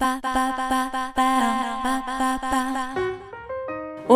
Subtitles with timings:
[0.00, 0.20] 大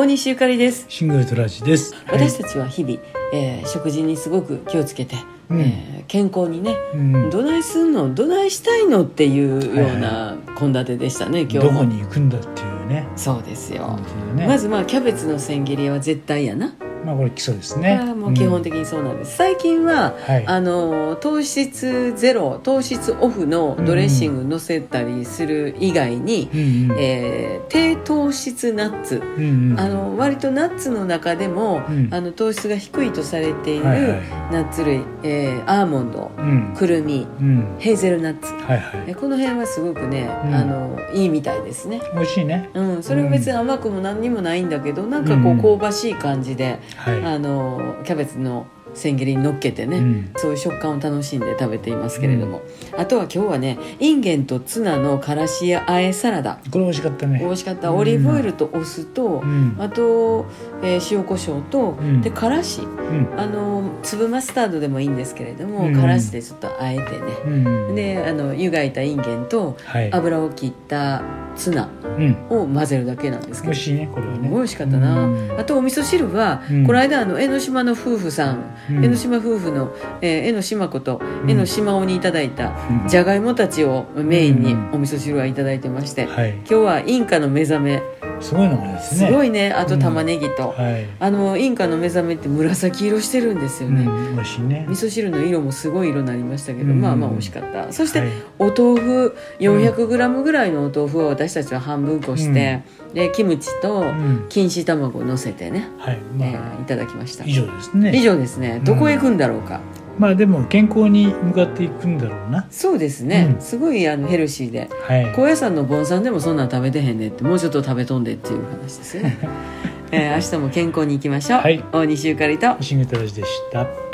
[0.07, 0.87] 西ゆかりです。
[0.89, 1.93] シングルトラジです。
[2.07, 3.01] 私たちは日々、
[3.33, 5.17] えー食事にすごく気をつけて、
[5.50, 5.60] うん。
[5.60, 7.31] えー健康にね、うん。
[7.31, 8.14] どないすんの？
[8.14, 9.03] どないしたいの？
[9.03, 12.51] っていうようはな献立でしたね今日どこもに行くんだってい
[12.85, 13.09] うね。
[13.17, 13.96] そうですよ、
[14.37, 14.46] ね。
[14.46, 17.98] まずまあキャベツの千切りは絶対やな、まあこれ基礎ですこね。
[18.14, 20.46] もう基本的にそうなんです、最近ははい。
[20.46, 26.99] あの糖質ゼロ糖質オフのドレッシング乗せたりする以外に、うんうん。
[26.99, 29.17] えー低糖質ナッツ。
[29.17, 32.08] うんうんあの割とナッツの中でも、うん。
[32.12, 34.20] あの糖質が低いとされているはいはい。
[34.52, 36.74] ナッツ類、えーアーモンドうん。
[36.77, 37.77] くるみうん。
[37.78, 38.52] ヘーゼルナッツ。
[38.52, 39.05] はいはい。
[39.08, 40.55] えこの辺はすごくね、うん。
[40.55, 42.00] あのいいみたいですね。
[42.14, 42.69] 美味しいね。
[42.74, 45.58] うん、それは別に甘くも何にもないんだけど、なんかこうん。
[45.58, 47.24] う香ばしい感じで、はい。
[47.24, 52.62] あのキャベツの千切りに乗っけてね、うんそういう食感を楽しんで食べていますけれども、
[52.96, 57.38] あとは今日はねインゲンとツナのからしやあえサラダこれ美味しかったね。
[57.38, 59.77] 美味しかったオリーブオイルとお酢と、うん。
[59.78, 60.47] あと、
[60.83, 63.28] えー塩コショウと、んでからしうん。
[63.39, 67.09] あの粒マスタードでもいいんですけれども、うんからしでちょっとあえてね、
[67.47, 67.50] う
[67.92, 67.94] ん。
[67.94, 70.12] であの湯がいたインゲンとはい。
[70.12, 71.22] 油を切った
[71.56, 71.88] ツナ
[72.19, 72.36] うん。
[72.50, 74.48] を混ぜるだけなんですけど美味しいねこれはね。
[74.48, 79.05] 美味しかったな、うんあとお味噌汁は、うんこの間あの江ノ島の夫婦さん、うん。
[79.05, 81.50] 江ノ島夫婦の、えー江ノ島子とうん。
[81.50, 83.08] 江ノ島尾にいただいたうん。
[83.08, 84.91] じゃがいもたちをメインにうん。
[84.94, 86.55] お味噌汁はいただいてまして、はい。
[86.58, 88.03] 今日はインカの目覚め
[88.42, 89.26] すごいのがですね。
[89.26, 91.06] すごいねあと玉ねぎと、はい。
[91.18, 94.34] あのインカの目覚めって紫色してるんですよね、うん。
[94.36, 94.86] 美味しいね。
[94.88, 102.82] 味噌汁の色もすごい色になりましたけど、うんまあまあ美味しかったそして、はいお豆腐 400g ぐらいのお豆腐を私たちは半分こして、
[103.14, 104.46] でキムチとうん。
[104.48, 106.18] 錦糸卵を乗せてね、はい。
[106.40, 108.12] えまあーいただきました以上ですね。
[108.14, 109.80] 以上ですねどこへ行くんだろうか、
[110.18, 112.66] まあでも健康に向かっていくんだろうな。
[112.70, 113.60] そうですね、うん。
[113.60, 114.88] すごいあのヘルシーで。
[115.06, 115.32] はい。
[115.34, 119.38] 高野山の盆栽でもそんなん食べてへんねってもうちょっと食べとんでっていう話ですよね、
[120.12, 121.82] えー明日も健康に行きましょう、はい。
[121.92, 122.77] 大西ゆかりと。
[122.80, 124.12] シングルトラジでした。